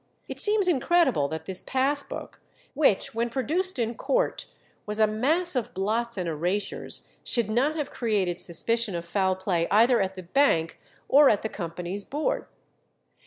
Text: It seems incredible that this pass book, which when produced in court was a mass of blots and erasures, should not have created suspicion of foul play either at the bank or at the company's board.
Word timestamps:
It 0.27 0.39
seems 0.41 0.67
incredible 0.67 1.27
that 1.27 1.45
this 1.45 1.61
pass 1.61 2.01
book, 2.01 2.41
which 2.73 3.13
when 3.13 3.29
produced 3.29 3.77
in 3.77 3.93
court 3.93 4.47
was 4.87 4.99
a 4.99 5.05
mass 5.05 5.55
of 5.55 5.75
blots 5.75 6.17
and 6.17 6.27
erasures, 6.27 7.07
should 7.23 7.51
not 7.51 7.75
have 7.75 7.91
created 7.91 8.39
suspicion 8.39 8.95
of 8.95 9.05
foul 9.05 9.35
play 9.35 9.67
either 9.69 10.01
at 10.01 10.15
the 10.15 10.23
bank 10.23 10.79
or 11.07 11.29
at 11.29 11.43
the 11.43 11.49
company's 11.49 12.03
board. 12.03 12.47